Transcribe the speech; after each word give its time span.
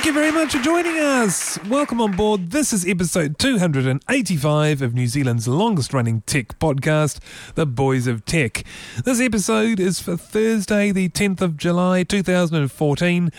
Thank 0.00 0.14
you 0.16 0.18
very 0.18 0.32
much 0.32 0.52
for 0.52 0.62
joining 0.62 0.96
us. 0.96 1.62
Welcome 1.64 2.00
on 2.00 2.12
board. 2.12 2.52
This 2.52 2.72
is 2.72 2.88
episode 2.88 3.38
285 3.38 4.80
of 4.80 4.94
New 4.94 5.06
Zealand's 5.06 5.46
longest 5.46 5.92
running 5.92 6.22
tech 6.22 6.58
podcast, 6.58 7.18
The 7.54 7.66
Boys 7.66 8.06
of 8.06 8.24
Tech. 8.24 8.64
This 9.04 9.20
episode 9.20 9.78
is 9.78 10.00
for 10.00 10.16
Thursday, 10.16 10.90
the 10.90 11.10
10th 11.10 11.42
of 11.42 11.58
July, 11.58 12.02
2014. 12.04 13.30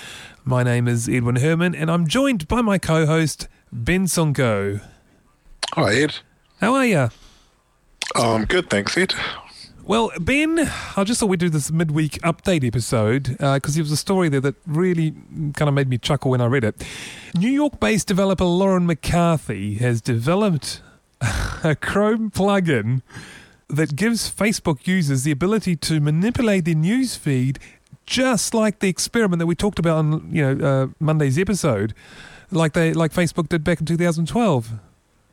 My 0.46 0.62
name 0.62 0.88
is 0.88 1.10
Edwin 1.10 1.38
Herman, 1.38 1.74
and 1.74 1.90
I'm 1.90 2.06
joined 2.06 2.48
by 2.48 2.62
my 2.62 2.78
co 2.78 3.08
host, 3.08 3.48
Ben 3.72 4.06
Sonko. 4.06 4.82
Hi, 5.74 5.96
Ed. 5.96 6.18
How 6.60 6.76
are 6.76 6.86
you? 6.86 7.10
Oh, 8.14 8.36
I'm 8.36 8.46
good, 8.46 8.70
thanks, 8.70 8.96
Ed. 8.96 9.16
Well, 9.84 10.12
Ben, 10.20 10.72
I 10.96 11.04
just 11.04 11.20
thought 11.20 11.30
we'd 11.30 11.40
do 11.40 11.50
this 11.50 11.72
midweek 11.72 12.14
update 12.22 12.64
episode 12.66 13.38
because 13.40 13.76
there 13.76 13.84
was 13.84 13.92
a 13.92 13.98
story 13.98 14.30
there 14.30 14.40
that 14.42 14.56
really 14.68 15.12
kind 15.56 15.68
of 15.68 15.74
made 15.74 15.90
me 15.90 15.98
chuckle 15.98 16.32
when 16.32 16.40
I 16.40 16.46
read 16.46 16.64
it. 16.64 16.84
New 17.36 17.50
York 17.50 17.80
based 17.80 18.08
developer 18.08 18.46
Lauren 18.46 18.86
McCarthy 18.86 19.76
has 19.76 20.02
developed 20.02 20.82
a 21.64 21.76
Chrome 21.76 22.30
plugin 22.30 23.02
that 23.70 23.96
gives 23.96 24.30
Facebook 24.30 24.86
users 24.86 25.24
the 25.24 25.32
ability 25.32 25.76
to 25.78 26.00
manipulate 26.00 26.66
their 26.66 26.76
news 26.76 27.16
feed 27.16 27.58
just 28.06 28.54
like 28.54 28.80
the 28.80 28.90
experiment 28.90 29.40
that 29.40 29.46
we 29.46 29.56
talked 29.56 29.80
about 29.80 29.98
on 29.98 30.30
you 30.32 30.42
know 30.56 30.66
uh, 30.68 30.88
Monday's 31.00 31.40
episode, 31.40 31.94
like 32.52 32.74
they 32.74 32.94
like 32.94 33.14
Facebook 33.14 33.48
did 33.48 33.64
back 33.64 33.80
in 33.80 33.86
2012. 33.86 34.72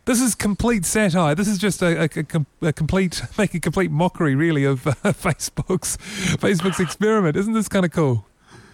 This 0.08 0.22
is 0.22 0.34
complete 0.34 0.86
satire. 0.86 1.34
This 1.34 1.48
is 1.48 1.58
just 1.58 1.82
a, 1.82 2.04
a, 2.04 2.66
a 2.66 2.72
complete, 2.72 3.20
make 3.38 3.52
a 3.52 3.60
complete 3.60 3.90
mockery, 3.90 4.34
really, 4.34 4.64
of 4.64 4.86
uh, 4.86 4.92
Facebook's 5.04 5.98
Facebook's 6.38 6.80
experiment. 6.80 7.36
Isn't 7.36 7.52
this 7.52 7.68
kind 7.68 7.84
of 7.84 7.92
cool? 7.92 8.24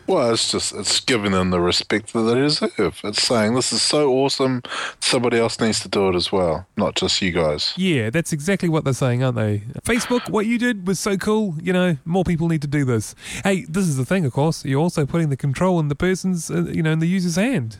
Well, 0.07 0.33
it's 0.33 0.53
just 0.53 0.73
it's 0.73 1.01
giving 1.01 1.33
them 1.33 1.51
the 1.51 1.59
respect 1.59 2.13
that 2.13 2.21
they 2.21 2.35
deserve. 2.35 3.01
It's 3.03 3.21
saying 3.21 3.55
this 3.55 3.73
is 3.73 3.83
so 3.83 4.13
awesome, 4.13 4.63
somebody 5.01 5.39
else 5.39 5.59
needs 5.59 5.81
to 5.81 5.89
do 5.89 6.09
it 6.09 6.15
as 6.15 6.31
well, 6.31 6.69
not 6.77 6.95
just 6.95 7.21
you 7.21 7.33
guys. 7.33 7.75
Yeah, 7.77 8.11
that's 8.11 8.33
exactly 8.33 8.69
what 8.69 8.85
they're 8.85 8.93
saying, 8.93 9.25
aren't 9.25 9.37
they? 9.37 9.65
Facebook, 9.85 10.31
what 10.31 10.47
you 10.47 10.57
did 10.57 10.87
was 10.87 11.01
so 11.01 11.17
cool. 11.17 11.57
You 11.61 11.73
know, 11.73 11.97
more 12.05 12.23
people 12.23 12.47
need 12.47 12.63
to 12.63 12.69
do 12.69 12.85
this. 12.85 13.17
Hey, 13.43 13.65
this 13.65 13.89
is 13.89 13.97
the 13.97 14.05
thing, 14.05 14.25
of 14.25 14.33
course. 14.33 14.65
You're 14.65 14.81
also 14.81 15.05
putting 15.05 15.31
the 15.31 15.37
control 15.37 15.81
in 15.81 15.89
the 15.89 15.97
person's, 15.97 16.49
uh, 16.49 16.67
you 16.67 16.85
know, 16.85 16.93
in 16.93 17.01
the 17.01 17.09
user's 17.09 17.35
hand. 17.35 17.79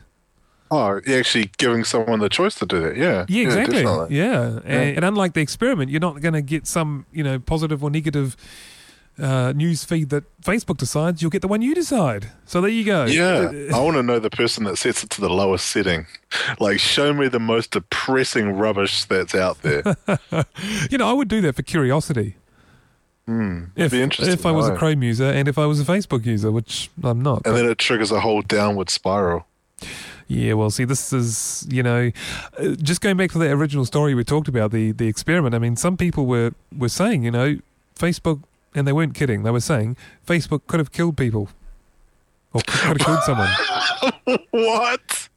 Oh, 0.77 1.01
you're 1.07 1.19
actually 1.21 1.51
giving 1.59 1.85
someone 1.85 2.19
the 2.21 2.29
choice 2.29 2.55
to 2.57 2.67
do 2.67 2.81
that. 2.81 2.97
Yeah. 2.97 3.27
Yeah, 3.29 3.45
exactly. 3.45 3.83
definitely. 3.83 4.17
Yeah, 4.17 4.61
And, 4.65 4.97
and 4.97 5.05
unlike 5.05 5.35
the 5.35 5.41
experiment, 5.41 5.91
you're 5.91 6.01
not 6.01 6.21
going 6.21 6.35
to 6.35 6.43
get 6.43 6.67
some, 6.67 7.07
you 7.13 7.23
know, 7.23 7.39
positive 7.39 7.85
or 7.85 7.91
negative 7.91 8.37
uh, 9.17 9.53
news 9.55 9.85
feed 9.85 10.11
that 10.11 10.25
Facebook 10.43 10.77
decides. 10.79 11.23
You'll 11.23 11.31
get 11.31 11.43
the 11.43 11.49
one 11.49 11.63
you 11.63 11.75
decide. 11.75 12.31
So 12.47 12.61
there 12.61 12.71
you 12.71 12.85
go. 12.85 13.05
Yeah, 13.05 13.51
I 13.75 13.79
want 13.79 13.97
to 13.97 14.03
know 14.03 14.19
the 14.19 14.31
person 14.31 14.65
that 14.65 14.77
sets 14.79 15.05
it 15.05 15.11
to 15.11 15.21
the 15.21 15.29
lowest 15.31 15.67
setting. 15.69 16.07
Like, 16.59 16.81
show 16.81 17.13
me 17.13 17.29
the 17.29 17.39
most 17.39 17.71
depressing 17.71 18.57
rubbish 18.57 19.05
that's 19.05 19.35
out 19.35 19.63
there. 19.63 19.83
you 20.91 20.99
know, 20.99 21.09
I 21.09 21.13
would 21.13 21.29
do 21.29 21.41
that 21.43 21.55
for 21.55 21.63
curiosity. 21.63 22.37
Hmm, 23.27 23.65
If, 23.77 23.93
be 23.93 24.03
interesting 24.03 24.35
if 24.35 24.45
I 24.45 24.51
was 24.51 24.69
a. 24.69 24.77
Chrome 24.77 25.03
user 25.03 25.25
and 25.25 25.49
if 25.49 25.57
I 25.59 25.65
was 25.67 25.81
a 25.81 25.85
Facebook 25.85 26.27
user, 26.27 26.51
which 26.53 26.91
I'm 27.03 27.23
not. 27.23 27.37
and 27.37 27.45
but- 27.45 27.53
then 27.55 27.67
it 27.71 27.79
triggers 27.79 28.11
a 28.11 28.21
whole 28.21 28.43
downward 28.43 28.91
spiral. 28.91 29.47
Yeah, 30.29 30.55
well, 30.55 30.71
see, 30.71 30.85
this 30.85 31.13
is, 31.13 31.67
you 31.71 31.83
know, 31.83 32.11
uh, 32.59 32.69
just 32.83 33.01
going 33.01 33.17
back 33.17 33.31
to 33.33 33.39
the 33.39 33.51
original 33.51 33.85
story 33.85 34.15
we 34.15 34.25
talked 34.25 34.49
about, 34.49 34.71
the, 34.71 34.93
the 34.93 35.07
experiment. 35.07 35.55
I 35.55 35.59
mean, 35.59 35.77
some 35.77 35.97
people 35.97 36.27
were, 36.27 36.53
were 36.77 36.89
saying, 36.89 37.25
you 37.25 37.31
know, 37.31 37.59
Facebook, 37.97 38.43
and 38.75 38.87
they 38.87 38.93
weren't 38.93 39.15
kidding, 39.15 39.43
they 39.43 39.51
were 39.51 39.61
saying 39.61 39.97
Facebook 40.27 40.63
could 40.67 40.81
have 40.81 40.93
killed 40.93 41.17
people 41.17 41.49
or 42.53 42.63
could 42.67 42.99
have 43.01 43.07
killed 43.07 43.23
someone. 43.23 43.51
What? 44.51 45.29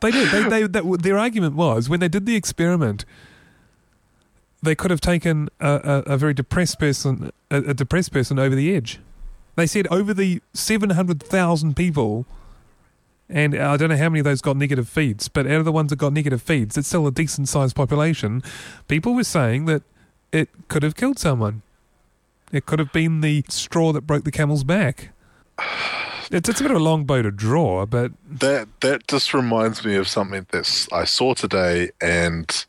They 0.00 0.10
did. 0.10 0.30
They, 0.30 0.42
they, 0.48 0.66
that, 0.66 1.02
their 1.02 1.18
argument 1.18 1.54
was 1.54 1.88
when 1.88 2.00
they 2.00 2.08
did 2.08 2.26
the 2.26 2.34
experiment, 2.34 3.04
they 4.62 4.74
could 4.74 4.90
have 4.90 5.00
taken 5.00 5.48
a, 5.60 6.02
a, 6.06 6.12
a 6.14 6.16
very 6.16 6.34
depressed 6.34 6.78
person, 6.78 7.30
a, 7.50 7.58
a 7.58 7.74
depressed 7.74 8.12
person 8.12 8.38
over 8.38 8.54
the 8.54 8.74
edge. 8.74 9.00
They 9.56 9.66
said 9.66 9.86
over 9.88 10.12
the 10.14 10.40
seven 10.54 10.90
hundred 10.90 11.22
thousand 11.22 11.76
people, 11.76 12.26
and 13.28 13.54
uh, 13.54 13.70
I 13.70 13.76
don't 13.76 13.88
know 13.88 13.96
how 13.96 14.08
many 14.08 14.20
of 14.20 14.24
those 14.24 14.40
got 14.40 14.56
negative 14.56 14.88
feeds, 14.88 15.28
but 15.28 15.46
out 15.46 15.58
of 15.58 15.64
the 15.64 15.72
ones 15.72 15.90
that 15.90 15.96
got 15.96 16.12
negative 16.12 16.42
feeds, 16.42 16.76
it's 16.76 16.88
still 16.88 17.06
a 17.06 17.12
decent 17.12 17.48
sized 17.48 17.74
population. 17.74 18.42
People 18.88 19.14
were 19.14 19.24
saying 19.24 19.64
that 19.66 19.82
it 20.32 20.48
could 20.68 20.82
have 20.82 20.96
killed 20.96 21.18
someone. 21.18 21.62
It 22.52 22.66
could 22.66 22.78
have 22.78 22.92
been 22.92 23.22
the 23.22 23.44
straw 23.48 23.92
that 23.92 24.02
broke 24.02 24.24
the 24.24 24.30
camel's 24.30 24.64
back. 24.64 25.10
It's, 26.30 26.48
it's 26.48 26.60
a 26.60 26.64
bit 26.64 26.70
of 26.70 26.78
a 26.78 26.82
long 26.82 27.04
bow 27.04 27.20
to 27.20 27.30
draw, 27.30 27.84
but 27.84 28.12
That 28.26 28.66
that 28.80 29.06
just 29.06 29.34
reminds 29.34 29.84
me 29.84 29.96
of 29.96 30.08
something 30.08 30.46
that 30.50 30.88
I 30.90 31.04
saw 31.04 31.34
today 31.34 31.90
and 32.00 32.64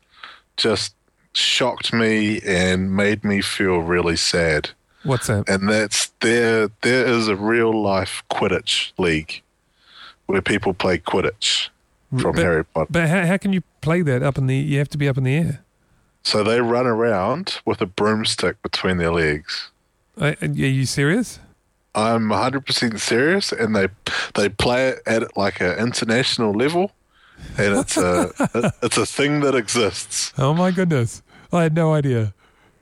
just 0.58 0.94
shocked 1.32 1.90
me 1.90 2.42
and 2.46 2.94
made 2.94 3.24
me 3.24 3.40
feel 3.40 3.78
really 3.78 4.16
sad. 4.16 4.70
what's 5.02 5.28
that? 5.28 5.48
And 5.48 5.66
that's 5.66 6.08
there 6.20 6.68
there 6.82 7.06
is 7.06 7.26
a 7.28 7.36
real 7.36 7.72
life 7.72 8.22
Quidditch 8.30 8.92
league 8.98 9.40
where 10.26 10.42
people 10.42 10.74
play 10.74 10.98
Quidditch 10.98 11.68
from 12.10 12.34
But- 12.36 12.42
Harry 12.44 12.64
Potter. 12.64 12.86
But 12.90 13.08
how, 13.08 13.26
how 13.26 13.36
can 13.36 13.52
you 13.52 13.62
play 13.80 14.02
that 14.02 14.22
up 14.22 14.38
in 14.38 14.46
the? 14.46 14.56
You 14.56 14.78
have 14.78 14.88
to 14.90 14.98
be 14.98 15.08
up 15.08 15.16
in 15.18 15.24
the 15.24 15.34
air. 15.34 15.64
So 16.22 16.42
they 16.42 16.60
run 16.60 16.86
around 16.86 17.60
with 17.66 17.80
a 17.82 17.86
broomstick 17.86 18.62
between 18.62 18.96
their 18.96 19.12
legs. 19.12 19.68
Uh, 20.18 20.34
are 20.40 20.46
you 20.48 20.86
serious? 20.86 21.38
I'm 21.94 22.28
100% 22.28 22.98
serious, 22.98 23.52
and 23.52 23.76
they 23.76 23.88
they 24.34 24.48
play 24.48 24.88
it 24.88 25.02
at 25.06 25.36
like 25.36 25.60
an 25.60 25.78
international 25.78 26.52
level, 26.52 26.90
and 27.58 27.76
it's 27.78 27.96
a 27.96 28.32
it's 28.82 28.96
a 28.96 29.06
thing 29.06 29.40
that 29.40 29.54
exists. 29.54 30.32
Oh 30.38 30.54
my 30.54 30.70
goodness! 30.70 31.22
I 31.52 31.62
had 31.64 31.74
no 31.74 31.92
idea. 31.94 32.32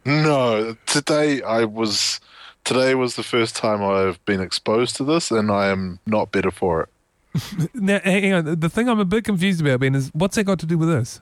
No, 0.04 0.76
today 0.86 1.42
I 1.42 1.64
was. 1.64 2.20
Today 2.64 2.94
was 2.94 3.16
the 3.16 3.24
first 3.24 3.56
time 3.56 3.82
I've 3.82 4.24
been 4.24 4.40
exposed 4.40 4.94
to 4.96 5.04
this, 5.04 5.32
and 5.32 5.50
I 5.50 5.66
am 5.66 5.98
not 6.06 6.30
better 6.30 6.52
for 6.52 6.82
it. 6.82 6.88
Now, 7.74 7.98
hang 8.00 8.32
on. 8.32 8.60
The 8.60 8.68
thing 8.68 8.88
I'm 8.88 9.00
a 9.00 9.04
bit 9.04 9.24
confused 9.24 9.60
about, 9.60 9.80
Ben, 9.80 9.94
is 9.94 10.10
what's 10.12 10.36
that 10.36 10.44
got 10.44 10.58
to 10.60 10.66
do 10.66 10.76
with 10.78 10.88
this? 10.88 11.20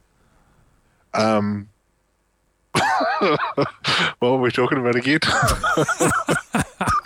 Um, 1.14 1.68
what 2.74 3.38
were 4.20 4.38
we 4.38 4.50
talking 4.50 4.78
about 4.78 4.96
again? 4.96 5.20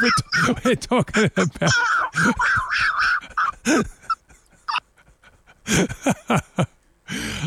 We're, 0.01 0.11
t- 0.11 0.55
we're 0.65 0.75
talking 0.77 1.31
about. 1.37 1.71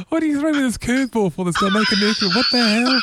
what 0.09 0.23
are 0.23 0.25
you 0.25 0.39
throwing 0.39 0.55
this 0.61 0.77
curveball 0.77 1.31
for? 1.33 1.45
That's 1.45 1.57
going 1.57 1.73
to 1.73 1.79
make 1.79 1.87
a 1.91 1.95
connection. 1.95 2.29
What 2.29 2.45
the 2.51 2.57
hell? 2.59 3.01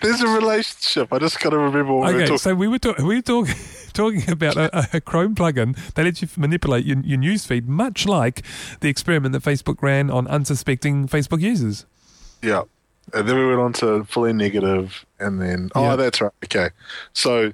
There's 0.00 0.20
a 0.20 0.28
relationship. 0.28 1.12
I 1.12 1.18
just 1.18 1.38
got 1.40 1.50
to 1.50 1.58
remember 1.58 1.92
what 1.92 2.08
we 2.08 2.14
were 2.14 2.18
Okay, 2.20 2.26
talking. 2.26 2.38
so 2.38 2.54
we 2.54 2.68
were 2.68 2.78
talk- 2.78 2.98
we 2.98 3.16
were 3.16 3.22
talking 3.22 3.54
talking 3.96 4.28
about 4.30 4.56
a, 4.56 4.88
a 4.96 5.00
Chrome 5.00 5.34
plugin 5.34 5.76
that 5.94 6.04
lets 6.04 6.22
you 6.22 6.28
manipulate 6.36 6.84
your, 6.84 6.98
your 7.00 7.18
newsfeed, 7.18 7.66
much 7.66 8.06
like 8.06 8.42
the 8.80 8.88
experiment 8.88 9.32
that 9.32 9.42
Facebook 9.42 9.82
ran 9.82 10.10
on 10.10 10.26
unsuspecting 10.28 11.08
Facebook 11.08 11.40
users. 11.40 11.86
Yeah. 12.42 12.62
And 13.14 13.28
then 13.28 13.36
we 13.36 13.46
went 13.46 13.60
on 13.60 13.72
to 13.74 14.04
fully 14.04 14.32
negative, 14.32 15.06
and 15.20 15.40
then 15.40 15.70
oh, 15.74 15.82
Yeah. 15.82 15.96
that's 15.96 16.20
right. 16.20 16.32
Okay, 16.44 16.70
so 17.12 17.52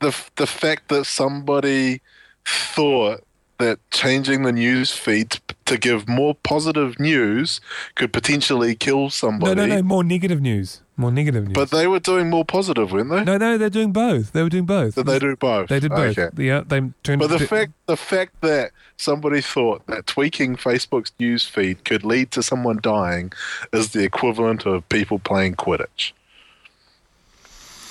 the 0.00 0.14
the 0.36 0.46
fact 0.46 0.88
that 0.88 1.06
somebody 1.06 2.02
thought 2.44 3.24
that 3.58 3.78
changing 3.90 4.42
the 4.42 4.52
news 4.52 4.92
feed 4.92 5.30
t- 5.30 5.40
to 5.64 5.78
give 5.78 6.06
more 6.06 6.34
positive 6.34 7.00
news 7.00 7.60
could 7.94 8.12
potentially 8.12 8.74
kill 8.74 9.10
somebody. 9.10 9.54
No, 9.54 9.66
no, 9.66 9.76
no, 9.76 9.82
more 9.82 10.04
negative 10.04 10.40
news. 10.40 10.82
More 11.00 11.12
negative 11.12 11.44
news. 11.46 11.54
but 11.54 11.70
they 11.70 11.86
were 11.86 12.00
doing 12.00 12.28
more 12.28 12.44
positive, 12.44 12.90
weren't 12.90 13.08
they? 13.10 13.22
no, 13.22 13.38
no, 13.38 13.56
they're 13.56 13.70
doing 13.70 13.92
both. 13.92 14.32
They 14.32 14.42
were 14.42 14.48
doing 14.48 14.66
both. 14.66 14.96
Did 14.96 15.06
they 15.06 15.20
do 15.20 15.36
both? 15.36 15.68
They 15.68 15.78
did 15.78 15.92
both. 15.92 16.18
Okay. 16.18 16.42
Yeah, 16.44 16.62
they 16.66 16.80
turned. 17.04 17.20
But 17.20 17.28
the 17.28 17.38
fact 17.46 17.72
the 17.86 17.96
fact 17.96 18.40
that 18.40 18.72
somebody 18.96 19.40
thought 19.40 19.86
that 19.86 20.08
tweaking 20.08 20.56
Facebook's 20.56 21.12
news 21.20 21.44
feed 21.46 21.84
could 21.84 22.04
lead 22.04 22.32
to 22.32 22.42
someone 22.42 22.80
dying 22.82 23.32
is 23.72 23.92
the 23.92 24.02
equivalent 24.02 24.66
of 24.66 24.88
people 24.88 25.20
playing 25.20 25.54
Quidditch. 25.54 26.12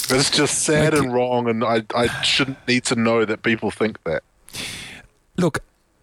It's 0.09 0.29
just 0.29 0.63
sad 0.63 0.93
Like- 0.93 1.03
and 1.03 1.13
wrong, 1.13 1.47
and 1.49 1.63
I 1.63 1.83
I 1.95 2.07
shouldn't 2.23 2.65
need 2.67 2.83
to 2.85 2.95
know 2.95 3.25
that 3.25 3.41
people 3.43 3.71
think 3.71 4.03
that. 4.03 4.23
Look, 5.37 5.59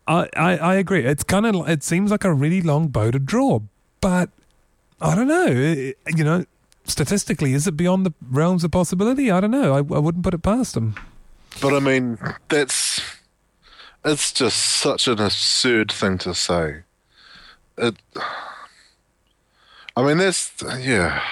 I, 0.07 0.29
I, 0.37 0.57
I 0.59 0.75
agree. 0.77 1.05
It's 1.05 1.25
kind 1.25 1.47
of 1.47 1.69
it 1.69 1.83
seems 1.83 2.11
like 2.11 2.25
a 2.25 2.33
really 2.33 2.63
long 2.63 2.89
bow 2.89 3.11
to 3.11 3.19
draw, 3.19 3.61
but 4.01 4.31
I 5.01 5.15
don't 5.15 5.29
know. 5.29 5.47
It- 5.49 5.99
you 6.17 6.25
know, 6.25 6.45
statistically, 6.85 7.53
is 7.53 7.67
it 7.67 7.77
beyond 7.77 8.07
the 8.07 8.13
realms 8.31 8.65
of 8.65 8.71
possibility? 8.71 9.31
I 9.31 9.41
don't 9.41 9.51
know. 9.51 9.75
I, 9.75 9.79
I 9.79 9.81
wouldn't 9.81 10.25
put 10.25 10.35
it 10.35 10.43
past 10.43 10.75
them. 10.75 10.95
But 11.61 11.75
I 11.75 11.81
mean, 11.81 12.19
that's 12.49 13.01
it's 14.05 14.33
just 14.33 14.59
such 14.59 15.09
an 15.09 15.21
absurd 15.21 15.91
thing 15.93 16.19
to 16.19 16.35
say. 16.35 16.83
It. 17.79 17.97
I 19.97 20.03
mean, 20.03 20.19
that's 20.19 20.53
yeah. 20.81 21.23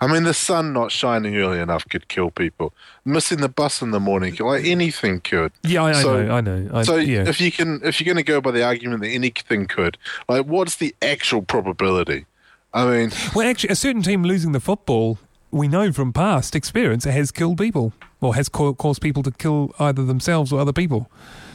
I 0.00 0.08
mean, 0.08 0.24
the 0.24 0.34
sun 0.34 0.72
not 0.72 0.90
shining 0.90 1.36
early 1.36 1.60
enough 1.60 1.88
could 1.88 2.08
kill 2.08 2.32
people. 2.32 2.74
Missing 3.04 3.38
the 3.38 3.48
bus 3.48 3.80
in 3.82 3.92
the 3.92 4.00
morning, 4.00 4.34
like 4.40 4.64
anything 4.64 5.20
could. 5.20 5.52
Yeah, 5.62 5.84
I, 5.84 5.92
I 5.92 6.02
know. 6.02 6.30
I 6.32 6.40
know. 6.40 6.70
I, 6.74 6.82
So 6.82 6.96
yeah. 6.96 7.28
if 7.28 7.40
you 7.40 7.52
can, 7.52 7.80
if 7.84 8.00
you're 8.00 8.12
going 8.12 8.16
to 8.16 8.28
go 8.28 8.40
by 8.40 8.50
the 8.50 8.64
argument 8.64 9.02
that 9.02 9.10
anything 9.10 9.66
could, 9.68 9.96
like, 10.28 10.46
what's 10.46 10.74
the 10.74 10.92
actual 11.00 11.42
probability? 11.42 12.26
I 12.74 12.86
mean, 12.86 13.10
Well, 13.34 13.46
actually, 13.48 13.70
a 13.70 13.76
certain 13.76 14.02
team 14.02 14.22
losing 14.22 14.52
the 14.52 14.60
football, 14.60 15.18
we 15.50 15.68
know 15.68 15.92
from 15.92 16.12
past 16.12 16.54
experience, 16.56 17.04
has 17.04 17.30
killed 17.30 17.58
people 17.58 17.92
or 18.20 18.34
has 18.34 18.48
ca- 18.48 18.72
caused 18.72 19.02
people 19.02 19.22
to 19.24 19.30
kill 19.30 19.74
either 19.78 20.04
themselves 20.04 20.52
or 20.52 20.60
other 20.60 20.72
people. 20.72 21.10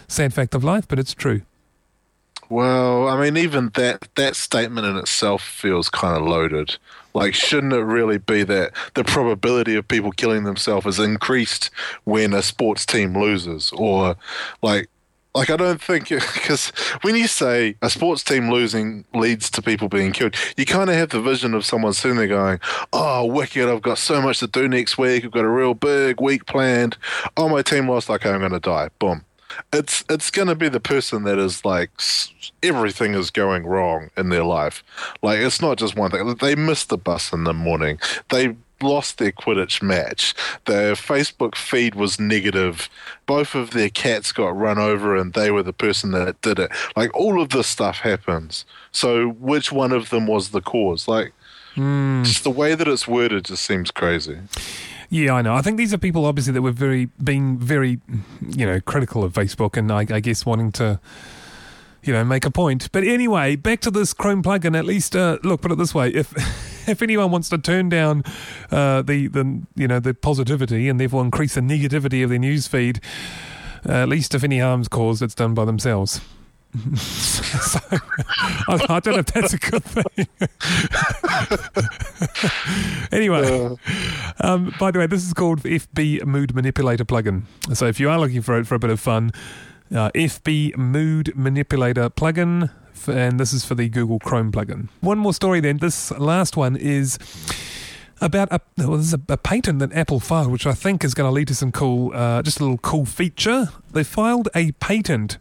Sad 0.08 0.34
fact 0.34 0.54
of 0.54 0.64
life, 0.64 0.88
but 0.88 1.00
it's 1.00 1.14
true. 1.14 1.42
well, 2.50 3.08
I 3.08 3.20
mean, 3.20 3.36
even 3.36 3.72
that 3.76 4.08
that 4.16 4.36
statement 4.36 4.86
in 4.88 4.96
itself 4.96 5.42
feels 5.44 5.90
kind 5.90 6.16
of 6.16 6.28
loaded. 6.28 6.78
Like, 7.14 7.34
shouldn't 7.34 7.74
it 7.74 7.84
really 7.84 8.20
be 8.20 8.44
that 8.44 8.74
the 8.94 9.04
probability 9.04 9.76
of 9.76 9.88
people 9.88 10.12
killing 10.12 10.44
themselves 10.44 10.86
is 10.86 11.00
increased 11.00 11.72
when 12.04 12.34
a 12.34 12.44
sports 12.44 12.86
team 12.86 13.18
loses, 13.20 13.72
or 13.74 14.16
like? 14.62 14.90
Like 15.38 15.52
I 15.52 15.56
don't 15.56 15.80
think 15.80 16.10
because 16.10 16.70
when 17.04 17.16
you 17.16 17.28
say 17.28 17.76
a 17.84 17.92
sports 17.92 18.24
team 18.24 18.50
losing 18.50 19.06
leads 19.14 19.52
to 19.52 19.62
people 19.62 19.88
being 19.88 20.12
killed, 20.12 20.34
you 20.58 20.66
kind 20.66 20.90
of 20.90 20.96
have 20.96 21.10
the 21.10 21.22
vision 21.22 21.54
of 21.54 21.64
someone 21.64 21.94
sitting 21.94 22.18
there 22.18 22.28
going, 22.28 22.60
"Oh, 22.92 23.24
wicked! 23.24 23.70
I've 23.70 23.84
got 23.84 24.00
so 24.00 24.20
much 24.20 24.40
to 24.40 24.48
do 24.48 24.68
next 24.68 24.98
week. 24.98 25.24
I've 25.24 25.32
got 25.32 25.46
a 25.46 25.50
real 25.50 25.76
big 25.76 26.20
week 26.20 26.48
planned. 26.48 26.98
Oh, 27.38 27.50
my 27.50 27.62
team 27.62 27.88
lost. 27.88 28.10
Okay, 28.10 28.32
I'm 28.32 28.40
going 28.40 28.52
to 28.52 28.60
die. 28.60 28.90
Boom." 28.98 29.26
It's 29.72 30.04
it's 30.10 30.32
going 30.32 30.48
to 30.48 30.56
be 30.56 30.70
the 30.70 30.80
person 30.80 31.24
that 31.26 31.38
is 31.38 31.64
like 31.64 31.92
everything 32.64 33.14
is 33.14 33.30
going 33.30 33.64
wrong 33.68 34.10
in 34.18 34.30
their 34.30 34.44
life. 34.44 34.84
Like 35.22 35.38
it's 35.38 35.62
not 35.62 35.78
just 35.78 35.96
one 35.96 36.10
thing. 36.10 36.36
They 36.42 36.56
missed 36.56 36.90
the 36.90 36.98
bus 36.98 37.32
in 37.32 37.44
the 37.44 37.54
morning. 37.54 38.00
They 38.30 38.56
lost 38.82 39.18
their 39.18 39.32
Quidditch 39.32 39.82
match. 39.82 40.34
Their 40.66 40.94
Facebook 40.94 41.56
feed 41.56 41.96
was 41.96 42.20
negative. 42.20 42.90
Both 43.26 43.56
of 43.56 43.72
their 43.72 43.90
cats 43.90 44.32
got 44.32 44.56
run 44.58 44.78
over 44.78 45.16
and 45.16 45.34
they 45.34 45.52
were 45.52 45.64
the 45.64 45.74
person 45.74 46.12
that 46.12 46.42
did 46.42 46.60
it. 46.60 46.72
Like 46.96 47.14
all 47.16 47.42
of 47.42 47.50
this 47.50 47.68
stuff 47.68 48.00
happens. 48.00 48.66
So 48.92 49.30
which 49.30 49.72
one 49.72 49.92
of 49.92 50.10
them 50.10 50.28
was 50.28 50.50
the 50.50 50.62
cause? 50.62 51.08
Like 51.08 51.34
just 52.24 52.44
the 52.44 52.50
way 52.50 52.74
that 52.74 52.88
it's 52.88 53.08
worded 53.08 53.46
just 53.46 53.64
seems 53.64 53.92
crazy. 53.92 54.40
Yeah, 55.10 55.34
I 55.34 55.42
know. 55.42 55.54
I 55.54 55.62
think 55.62 55.78
these 55.78 55.94
are 55.94 55.98
people 55.98 56.26
obviously 56.26 56.54
that 56.54 56.62
were 56.62 56.72
very 56.72 57.06
being 57.24 57.58
very, 57.58 58.00
you 58.42 58.66
know, 58.66 58.82
critical 58.82 59.24
of 59.24 59.34
Facebook, 59.34 59.78
and 59.78 59.92
I, 59.92 60.00
I 60.00 60.20
guess 60.20 60.46
wanting 60.46 60.72
to, 60.74 61.00
you 62.04 62.14
know, 62.14 62.26
make 62.26 62.46
a 62.46 62.52
point. 62.52 62.92
But 62.92 63.04
anyway, 63.04 63.56
back 63.56 63.80
to 63.82 63.92
this 63.92 64.12
Chrome 64.14 64.44
plugin. 64.44 64.78
At 64.78 64.86
least, 64.86 65.16
uh, 65.16 65.38
look, 65.44 65.62
put 65.62 65.72
it 65.72 65.78
this 65.78 65.94
way: 65.96 66.10
if 66.10 66.34
if 66.92 67.02
anyone 67.02 67.32
wants 67.32 67.50
to 67.50 67.58
turn 67.58 67.90
down 67.90 68.24
uh, 68.72 69.02
the 69.02 69.28
the 69.28 69.62
you 69.76 69.88
know 69.88 70.00
the 70.00 70.14
positivity 70.14 70.90
and 70.90 71.00
therefore 71.00 71.24
increase 71.24 71.56
the 71.56 71.62
negativity 71.62 72.24
of 72.24 72.30
their 72.30 72.40
news 72.40 72.68
feed, 72.68 73.02
uh, 73.88 73.92
at 73.92 74.10
least 74.10 74.34
if 74.34 74.44
any 74.44 74.60
harm's 74.60 74.88
caused, 74.88 75.22
it's 75.22 75.36
done 75.36 75.54
by 75.54 75.66
themselves. 75.66 76.22
so, 76.96 77.80
I, 77.92 78.86
I 78.90 79.00
don't 79.00 79.14
know 79.14 79.20
if 79.20 79.28
that's 79.28 79.54
a 79.54 79.58
good 79.58 79.84
thing. 79.84 80.28
anyway, 83.12 83.78
um, 84.42 84.74
by 84.80 84.92
the 84.92 85.00
way, 85.00 85.08
this 85.08 85.26
is 85.26 85.34
called 85.34 85.64
FB 85.64 86.26
Mood 86.26 86.54
Manipulator 86.54 87.06
plugin. 87.06 87.44
So 87.74 87.88
if 87.88 88.00
you 88.00 88.10
are 88.10 88.20
looking 88.20 88.42
for 88.42 88.60
it 88.60 88.68
for 88.68 88.76
a 88.76 88.80
bit 88.80 88.90
of 88.90 89.00
fun, 89.00 89.32
uh, 89.92 90.12
FB 90.12 90.78
Mood 90.78 91.34
Manipulator 91.36 92.10
plugin, 92.10 92.70
and 93.08 93.40
this 93.40 93.54
is 93.54 93.66
for 93.66 93.76
the 93.76 93.90
Google 93.90 94.20
Chrome 94.20 94.52
plugin. 94.52 94.90
One 95.02 95.18
more 95.18 95.34
story 95.34 95.60
then. 95.60 95.78
This 95.78 96.12
last 96.12 96.58
one 96.58 96.76
is 96.76 97.18
about 98.22 98.52
a 98.52 98.62
well, 98.78 98.98
this 98.98 99.08
is 99.08 99.14
a, 99.14 99.22
a 99.30 99.38
patent 99.38 99.80
that 99.80 99.94
Apple 99.94 100.20
filed, 100.20 100.52
which 100.52 100.66
I 100.66 100.74
think 100.74 101.04
is 101.04 101.14
going 101.14 101.28
to 101.28 101.32
lead 101.32 101.48
to 101.50 101.56
some 101.56 101.72
cool, 101.72 102.12
uh, 102.14 102.42
just 102.42 102.60
a 102.60 102.64
little 102.64 102.78
cool 102.80 103.06
feature. 103.06 103.70
They 103.92 104.04
filed 104.04 104.50
a 104.56 104.72
patent 104.74 105.38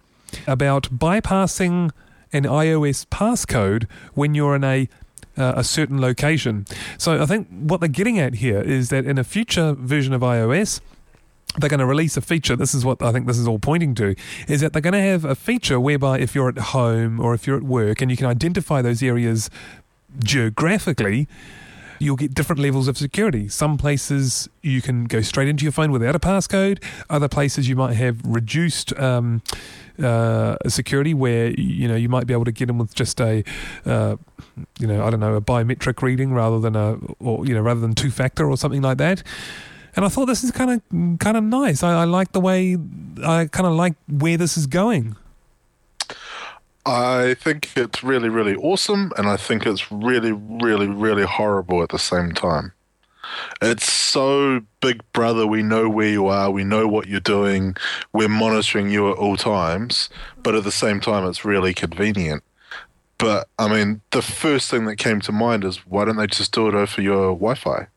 about 0.46 0.84
bypassing 0.90 1.90
an 2.32 2.44
iOS 2.44 3.06
passcode 3.06 3.86
when 4.14 4.34
you're 4.34 4.56
in 4.56 4.64
a 4.64 4.88
uh, 5.36 5.52
a 5.56 5.64
certain 5.64 6.00
location. 6.00 6.64
So 6.98 7.22
I 7.22 7.26
think 7.26 7.48
what 7.50 7.80
they're 7.80 7.88
getting 7.88 8.18
at 8.18 8.36
here 8.36 8.60
is 8.60 8.88
that 8.88 9.04
in 9.04 9.18
a 9.18 9.24
future 9.24 9.74
version 9.74 10.14
of 10.14 10.22
iOS, 10.22 10.80
they're 11.58 11.70
going 11.70 11.80
to 11.80 11.86
release 11.86 12.16
a 12.16 12.20
feature. 12.20 12.56
This 12.56 12.74
is 12.74 12.84
what 12.84 13.02
I 13.02 13.12
think 13.12 13.26
this 13.26 13.38
is 13.38 13.48
all 13.48 13.58
pointing 13.58 13.94
to 13.96 14.14
is 14.48 14.60
that 14.60 14.72
they're 14.72 14.82
going 14.82 14.92
to 14.92 15.00
have 15.00 15.24
a 15.24 15.34
feature 15.34 15.80
whereby 15.80 16.18
if 16.18 16.34
you're 16.34 16.48
at 16.48 16.58
home 16.58 17.20
or 17.20 17.34
if 17.34 17.46
you're 17.46 17.56
at 17.56 17.62
work 17.62 18.00
and 18.00 18.10
you 18.10 18.16
can 18.16 18.26
identify 18.26 18.82
those 18.82 19.02
areas 19.02 19.50
geographically, 20.18 21.28
you'll 21.98 22.16
get 22.16 22.34
different 22.34 22.60
levels 22.60 22.88
of 22.88 22.98
security. 22.98 23.48
Some 23.48 23.78
places 23.78 24.48
you 24.62 24.82
can 24.82 25.04
go 25.04 25.20
straight 25.20 25.48
into 25.48 25.64
your 25.64 25.72
phone 25.72 25.92
without 25.92 26.14
a 26.14 26.18
passcode. 26.18 26.82
Other 27.08 27.28
places 27.28 27.68
you 27.68 27.76
might 27.76 27.94
have 27.94 28.20
reduced 28.24 28.96
um, 28.98 29.42
uh, 30.02 30.56
security, 30.68 31.14
where 31.14 31.50
you 31.58 31.88
know 31.88 31.96
you 31.96 32.08
might 32.08 32.26
be 32.26 32.34
able 32.34 32.44
to 32.44 32.52
get 32.52 32.68
in 32.68 32.78
with 32.78 32.94
just 32.94 33.20
a, 33.20 33.42
uh, 33.84 34.16
you 34.78 34.86
know, 34.86 35.04
I 35.04 35.10
don't 35.10 35.20
know, 35.20 35.34
a 35.34 35.40
biometric 35.40 36.02
reading 36.02 36.32
rather 36.32 36.60
than 36.60 36.76
a, 36.76 36.98
or 37.18 37.46
you 37.46 37.54
know, 37.54 37.62
rather 37.62 37.80
than 37.80 37.94
two 37.94 38.10
factor 38.10 38.48
or 38.48 38.56
something 38.56 38.82
like 38.82 38.98
that. 38.98 39.22
And 39.96 40.04
I 40.04 40.08
thought 40.08 40.26
this 40.26 40.44
is 40.44 40.50
kind 40.50 40.70
of 40.70 41.18
kind 41.18 41.36
of 41.36 41.42
nice. 41.42 41.82
I, 41.82 42.02
I 42.02 42.04
like 42.04 42.32
the 42.32 42.40
way 42.40 42.76
I 43.24 43.46
kind 43.46 43.66
of 43.66 43.72
like 43.72 43.94
where 44.08 44.36
this 44.36 44.56
is 44.56 44.66
going. 44.66 45.16
I 46.84 47.34
think 47.34 47.70
it's 47.76 48.04
really, 48.04 48.28
really 48.28 48.54
awesome, 48.54 49.12
and 49.16 49.26
I 49.26 49.36
think 49.36 49.66
it's 49.66 49.90
really, 49.90 50.30
really, 50.30 50.86
really 50.86 51.24
horrible 51.24 51.82
at 51.82 51.88
the 51.88 51.98
same 51.98 52.30
time. 52.30 52.72
It's 53.60 53.90
so 53.92 54.60
big 54.80 55.02
brother, 55.12 55.48
we 55.48 55.64
know 55.64 55.88
where 55.88 56.08
you 56.08 56.28
are, 56.28 56.48
we 56.48 56.62
know 56.62 56.86
what 56.86 57.08
you're 57.08 57.18
doing, 57.18 57.76
we're 58.12 58.28
monitoring 58.28 58.88
you 58.88 59.10
at 59.10 59.18
all 59.18 59.36
times, 59.36 60.08
but 60.44 60.54
at 60.54 60.62
the 60.62 60.70
same 60.70 61.00
time, 61.00 61.26
it's 61.26 61.44
really 61.44 61.74
convenient. 61.74 62.44
But 63.18 63.48
I 63.58 63.66
mean, 63.68 64.00
the 64.12 64.22
first 64.22 64.70
thing 64.70 64.84
that 64.84 64.96
came 64.96 65.20
to 65.22 65.32
mind 65.32 65.64
is 65.64 65.78
why 65.86 66.04
don't 66.04 66.16
they 66.16 66.28
just 66.28 66.52
do 66.52 66.68
it 66.68 66.74
over 66.74 67.02
your 67.02 67.32
Wi 67.32 67.54
Fi? 67.54 67.88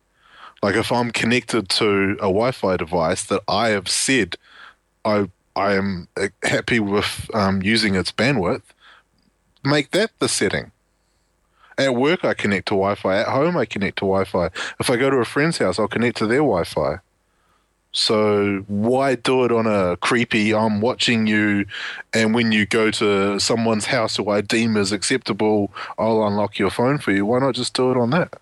Like, 0.61 0.75
if 0.75 0.91
I'm 0.91 1.11
connected 1.11 1.69
to 1.69 2.13
a 2.13 2.27
Wi 2.27 2.51
Fi 2.51 2.77
device 2.77 3.23
that 3.25 3.41
I 3.47 3.69
have 3.69 3.87
said 3.87 4.35
I, 5.05 5.29
I 5.55 5.73
am 5.73 6.07
uh, 6.17 6.27
happy 6.43 6.79
with 6.79 7.29
um, 7.33 7.61
using 7.61 7.95
its 7.95 8.11
bandwidth, 8.11 8.63
make 9.63 9.91
that 9.91 10.11
the 10.19 10.27
setting. 10.27 10.71
At 11.77 11.95
work, 11.95 12.25
I 12.25 12.33
connect 12.33 12.67
to 12.67 12.73
Wi 12.73 12.95
Fi. 12.95 13.17
At 13.17 13.27
home, 13.27 13.55
I 13.55 13.65
connect 13.65 13.99
to 13.99 14.05
Wi 14.05 14.25
Fi. 14.25 14.49
If 14.79 14.89
I 14.89 14.97
go 14.97 15.09
to 15.09 15.17
a 15.17 15.25
friend's 15.25 15.57
house, 15.57 15.79
I'll 15.79 15.87
connect 15.87 16.17
to 16.17 16.27
their 16.27 16.39
Wi 16.39 16.65
Fi. 16.65 16.99
So 17.91 18.63
why 18.67 19.15
do 19.15 19.45
it 19.45 19.51
on 19.51 19.65
a 19.65 19.97
creepy, 19.97 20.53
I'm 20.53 20.79
watching 20.79 21.25
you, 21.25 21.65
and 22.13 22.35
when 22.35 22.51
you 22.51 22.67
go 22.67 22.91
to 22.91 23.39
someone's 23.39 23.85
house 23.85 24.17
who 24.17 24.29
I 24.29 24.41
deem 24.41 24.77
as 24.77 24.91
acceptable, 24.91 25.71
I'll 25.97 26.23
unlock 26.27 26.59
your 26.59 26.69
phone 26.69 26.99
for 26.99 27.11
you. 27.11 27.25
Why 27.25 27.39
not 27.39 27.55
just 27.55 27.73
do 27.73 27.89
it 27.89 27.97
on 27.97 28.11
that? 28.11 28.39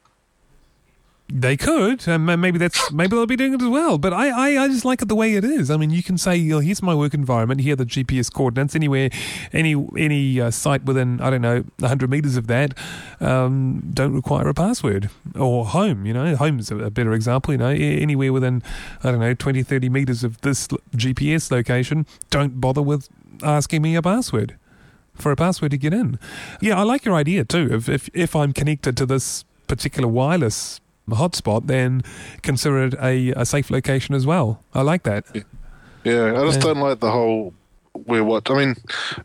They 1.30 1.58
could, 1.58 2.08
and 2.08 2.26
maybe 2.26 2.58
that's 2.58 2.90
maybe 2.92 3.10
they'll 3.10 3.26
be 3.26 3.36
doing 3.36 3.54
it 3.54 3.62
as 3.62 3.68
well. 3.68 3.98
But 3.98 4.14
I, 4.14 4.30
I, 4.30 4.64
I 4.64 4.68
just 4.70 4.86
like 4.86 5.02
it 5.02 5.10
the 5.10 5.16
way 5.16 5.36
it 5.36 5.44
is. 5.44 5.70
I 5.70 5.76
mean, 5.76 5.90
you 5.90 6.02
can 6.02 6.18
say, 6.18 6.52
oh, 6.54 6.60
"Here's 6.60 6.82
my 6.82 6.96
work 6.96 7.14
environment. 7.14 7.62
Here 7.62 7.74
are 7.74 7.76
the 7.76 7.86
GPS 7.86 8.32
coordinates. 8.32 8.76
Anywhere, 8.76 9.10
any 9.52 9.76
any 9.98 10.40
uh, 10.40 10.52
site 10.52 10.86
within 10.86 11.20
I 11.20 11.30
don't 11.30 11.42
know 11.42 11.66
100 11.80 12.10
meters 12.10 12.38
of 12.38 12.48
that 12.48 12.74
um, 13.20 13.92
don't 13.94 14.14
require 14.14 14.48
a 14.48 14.54
password." 14.54 15.10
Or 15.36 15.66
home, 15.66 16.06
you 16.06 16.14
know, 16.14 16.36
home's 16.38 16.72
a, 16.72 16.78
a 16.78 16.90
better 16.90 17.12
example. 17.12 17.54
You 17.54 17.58
know, 17.58 17.70
anywhere 17.70 18.32
within 18.32 18.64
I 19.04 19.12
don't 19.12 19.20
know 19.20 19.34
20, 19.34 19.64
30 19.64 19.90
meters 19.90 20.24
of 20.24 20.40
this 20.42 20.70
GPS 20.96 21.52
location, 21.52 22.06
don't 22.30 22.62
bother 22.62 22.82
with 22.82 23.10
asking 23.44 23.82
me 23.82 23.96
a 23.96 24.02
password 24.02 24.56
for 25.14 25.34
a 25.34 25.36
password 25.36 25.72
to 25.72 25.78
get 25.78 25.94
in. 25.94 26.20
Yeah, 26.62 26.80
I 26.80 26.84
like 26.84 27.04
your 27.04 27.16
idea 27.16 27.44
too. 27.44 27.68
If 27.70 27.90
if 27.90 28.10
if 28.14 28.34
I'm 28.34 28.54
connected 28.54 28.96
to 28.96 29.06
this 29.06 29.44
particular 29.68 30.08
wireless 30.08 30.80
hotspot, 31.16 31.68
then 31.68 32.02
consider 32.42 32.84
it 32.86 32.94
a, 33.02 33.32
a 33.32 33.46
safe 33.46 33.70
location 33.72 34.14
as 34.16 34.26
well. 34.26 34.64
I 34.74 34.82
like 34.82 35.04
that. 35.04 35.26
Yeah, 36.04 36.40
I 36.40 36.46
just 36.46 36.58
Yeah. 36.60 36.74
don't 36.74 36.80
like 36.82 37.00
the 37.00 37.12
whole 37.12 37.54
we're 38.06 38.24
what. 38.24 38.50
I 38.52 38.54
mean, 38.54 38.76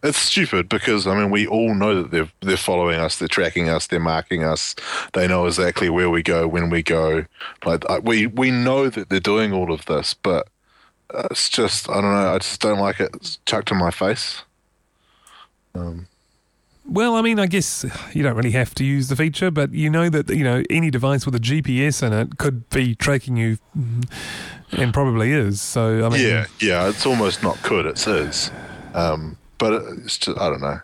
it's 0.03 0.17
stupid 0.19 0.69
because 0.69 1.07
I 1.07 1.15
mean 1.15 1.31
we 1.31 1.47
all 1.47 1.75
know 1.75 2.03
that 2.03 2.11
they're 2.11 2.31
they're 2.41 2.57
following 2.57 2.99
us, 2.99 3.19
they're 3.19 3.29
tracking 3.29 3.69
us, 3.69 3.87
they're 3.87 4.01
marking 4.01 4.45
us. 4.45 4.75
They 5.13 5.29
know 5.29 5.47
exactly 5.47 5.91
where 5.91 6.09
we 6.09 6.23
go, 6.23 6.49
when 6.49 6.71
we 6.71 6.83
go. 6.83 7.27
Like 7.67 7.89
I- 7.91 7.99
we 7.99 8.27
we 8.29 8.51
know 8.51 8.89
that 8.89 9.11
they're 9.11 9.21
doing 9.21 9.53
all 9.53 9.71
of 9.73 9.85
this, 9.87 10.15
but 10.15 10.49
uh, 11.15 11.29
it's 11.31 11.51
just 11.51 11.91
I 11.91 11.95
don't 12.01 12.13
know. 12.15 12.35
I 12.35 12.39
just 12.39 12.61
don't 12.63 12.79
like 12.79 12.99
it 13.01 13.39
chucked 13.45 13.71
in 13.71 13.77
my 13.77 13.91
face. 13.91 14.43
Um, 15.75 16.07
Well, 16.85 17.15
I 17.15 17.23
mean, 17.23 17.39
I 17.39 17.47
guess 17.47 17.85
you 18.13 18.23
don't 18.23 18.35
really 18.37 18.51
have 18.51 18.75
to 18.75 18.85
use 18.85 19.09
the 19.09 19.17
feature, 19.17 19.51
but 19.51 19.73
you 19.73 19.89
know 19.89 20.09
that 20.09 20.29
you 20.31 20.45
know 20.45 20.63
any 20.69 20.91
device 20.91 21.25
with 21.25 21.35
a 21.35 21.39
GPS 21.39 22.03
in 22.03 22.13
it 22.13 22.39
could 22.39 22.69
be 22.71 22.95
tracking 22.95 23.37
you, 23.37 23.59
mm, 23.77 24.05
and 24.73 24.93
probably 24.93 25.33
is. 25.33 25.61
So 25.61 26.05
I 26.05 26.09
mean, 26.09 26.21
yeah, 26.27 26.47
yeah, 26.61 26.89
it's 26.89 27.07
almost 27.07 27.43
not 27.43 27.57
could, 27.63 27.87
it 27.87 28.07
is. 28.07 28.51
Um, 28.95 29.37
but 29.59 29.73
it's 29.73 30.19
just, 30.19 30.39
I 30.39 30.51
don't 30.51 30.61
know. 30.61 30.81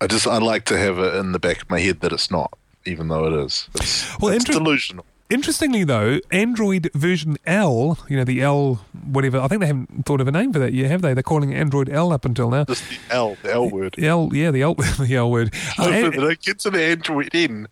I 0.00 0.06
just, 0.06 0.26
I 0.26 0.38
like 0.38 0.64
to 0.66 0.78
have 0.78 0.98
it 0.98 1.14
in 1.16 1.32
the 1.32 1.38
back 1.38 1.62
of 1.62 1.68
my 1.68 1.80
head 1.80 2.00
that 2.00 2.12
it's 2.12 2.30
not, 2.30 2.56
even 2.86 3.08
though 3.08 3.26
it 3.26 3.44
is. 3.44 3.68
It's, 3.74 4.18
Well, 4.18 4.32
it's 4.32 4.48
inter- 4.48 4.58
delusional. 4.60 5.04
Interestingly, 5.30 5.84
though, 5.84 6.18
Android 6.32 6.90
version 6.92 7.36
L, 7.46 7.98
you 8.08 8.16
know, 8.16 8.24
the 8.24 8.42
L, 8.42 8.84
whatever, 9.04 9.38
I 9.38 9.46
think 9.46 9.60
they 9.60 9.68
haven't 9.68 10.04
thought 10.04 10.20
of 10.20 10.26
a 10.26 10.32
name 10.32 10.52
for 10.52 10.58
that 10.58 10.72
yet, 10.72 10.90
have 10.90 11.02
they? 11.02 11.14
They're 11.14 11.22
calling 11.22 11.52
it 11.52 11.56
Android 11.56 11.88
L 11.88 12.12
up 12.12 12.24
until 12.24 12.50
now. 12.50 12.64
Just 12.64 12.82
the 12.88 12.98
L, 13.14 13.36
the 13.42 13.52
L 13.52 13.70
word. 13.70 13.94
The 13.96 14.08
L, 14.08 14.30
yeah, 14.32 14.50
the 14.50 14.62
L, 14.62 14.74
the 14.98 15.14
L 15.14 15.30
word. 15.30 15.54
Uh, 15.78 15.88
and- 15.88 16.14
it 16.14 16.40
gets 16.42 16.64
to 16.64 16.70
the 16.70 16.82
Android 16.82 17.32
in. 17.32 17.68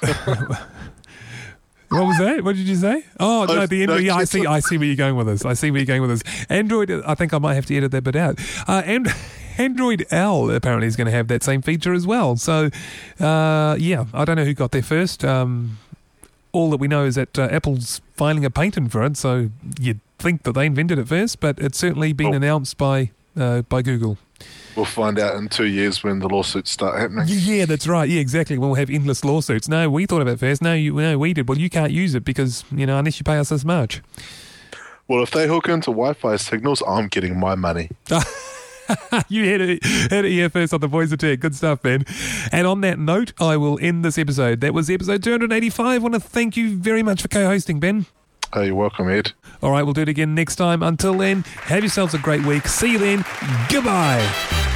what 1.88 2.06
was 2.06 2.18
that? 2.18 2.44
What 2.44 2.54
did 2.54 2.68
you 2.68 2.76
say? 2.76 3.04
Oh 3.18 3.44
no, 3.46 3.62
Oh, 3.62 3.66
the 3.66 3.82
Android. 3.82 4.04
Yeah, 4.04 4.14
I 4.14 4.24
see. 4.24 4.46
I 4.46 4.60
see 4.60 4.78
where 4.78 4.86
you're 4.86 4.94
going 4.96 5.16
with 5.16 5.26
this. 5.26 5.44
I 5.44 5.54
see 5.54 5.72
where 5.72 5.80
you're 5.80 5.86
going 5.86 6.02
with 6.02 6.10
this. 6.22 6.46
Android. 6.48 6.90
I 6.90 7.16
think 7.16 7.34
I 7.34 7.38
might 7.38 7.54
have 7.54 7.66
to 7.66 7.76
edit 7.76 7.90
that 7.90 8.04
bit 8.04 8.14
out. 8.14 8.38
Uh, 8.68 8.82
and 8.84 9.08
Android 9.58 10.06
L 10.12 10.48
apparently 10.50 10.86
is 10.86 10.94
going 10.94 11.06
to 11.06 11.10
have 11.12 11.26
that 11.28 11.42
same 11.42 11.60
feature 11.62 11.92
as 11.92 12.06
well. 12.06 12.36
So, 12.36 12.70
uh, 13.18 13.76
yeah, 13.78 14.04
I 14.14 14.24
don't 14.24 14.36
know 14.36 14.44
who 14.44 14.54
got 14.54 14.70
there 14.70 14.82
first. 14.82 15.24
Um, 15.24 15.78
all 16.52 16.70
that 16.70 16.78
we 16.78 16.88
know 16.88 17.04
is 17.04 17.14
that 17.14 17.38
uh, 17.38 17.48
Apple's 17.50 18.00
filing 18.14 18.44
a 18.44 18.50
patent 18.50 18.90
for 18.92 19.02
it. 19.04 19.16
So 19.16 19.50
you'd 19.80 20.00
think 20.18 20.42
that 20.42 20.52
they 20.52 20.66
invented 20.66 20.98
it 20.98 21.08
first, 21.08 21.40
but 21.40 21.58
it's 21.58 21.78
certainly 21.78 22.12
been 22.12 22.28
Oh. 22.34 22.36
announced 22.36 22.76
by 22.78 23.10
uh, 23.38 23.62
by 23.62 23.82
Google. 23.82 24.18
We'll 24.76 24.84
find 24.86 25.18
out 25.18 25.34
in 25.36 25.48
two 25.48 25.66
years 25.66 26.02
when 26.04 26.20
the 26.20 26.28
lawsuits 26.28 26.70
start 26.70 26.98
happening. 26.98 27.24
Yeah, 27.28 27.66
that's 27.66 27.86
right. 27.86 28.08
Yeah, 28.08 28.20
exactly. 28.20 28.56
We'll 28.56 28.74
have 28.74 28.88
endless 28.88 29.24
lawsuits. 29.24 29.68
No, 29.68 29.90
we 29.90 30.06
thought 30.06 30.22
of 30.22 30.28
it 30.28 30.38
first. 30.38 30.62
No, 30.62 30.72
you, 30.74 30.94
no, 30.94 31.18
we 31.18 31.34
did. 31.34 31.48
Well, 31.48 31.58
you 31.58 31.68
can't 31.68 31.92
use 31.92 32.14
it 32.14 32.24
because 32.24 32.64
you 32.70 32.86
know 32.86 32.98
unless 32.98 33.18
you 33.18 33.24
pay 33.24 33.36
us 33.38 33.48
this 33.50 33.64
much. 33.64 34.00
Well, 35.08 35.22
if 35.22 35.30
they 35.32 35.48
hook 35.48 35.68
into 35.68 35.90
Wi-Fi 35.90 36.36
signals, 36.36 36.82
I'm 36.86 37.08
getting 37.08 37.38
my 37.38 37.54
money. 37.56 37.90
you 39.28 39.44
heard 39.44 39.60
it, 39.60 39.84
heard 40.10 40.24
it 40.24 40.32
here 40.32 40.48
first 40.48 40.72
on 40.74 40.80
the 40.80 40.88
Boys 40.88 41.12
of 41.12 41.18
Tech. 41.18 41.40
Good 41.40 41.54
stuff, 41.54 41.82
Ben. 41.82 42.04
And 42.52 42.66
on 42.66 42.80
that 42.82 42.98
note, 42.98 43.32
I 43.40 43.56
will 43.56 43.78
end 43.80 44.04
this 44.04 44.18
episode. 44.18 44.60
That 44.60 44.74
was 44.74 44.90
episode 44.90 45.22
285. 45.22 45.86
I 45.86 45.98
want 45.98 46.14
to 46.14 46.20
thank 46.20 46.56
you 46.56 46.76
very 46.76 47.02
much 47.02 47.22
for 47.22 47.28
co-hosting, 47.28 47.80
Ben. 47.80 48.06
Oh, 48.52 48.62
you're 48.62 48.74
welcome, 48.74 49.08
Ed. 49.08 49.32
All 49.62 49.70
right, 49.70 49.82
we'll 49.82 49.94
do 49.94 50.02
it 50.02 50.08
again 50.08 50.34
next 50.34 50.56
time. 50.56 50.82
Until 50.82 51.14
then, 51.14 51.42
have 51.62 51.82
yourselves 51.82 52.14
a 52.14 52.18
great 52.18 52.44
week. 52.44 52.66
See 52.66 52.92
you 52.92 52.98
then. 52.98 53.24
Goodbye. 53.68 54.68